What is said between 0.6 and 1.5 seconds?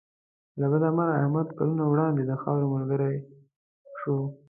بده مرغه احمد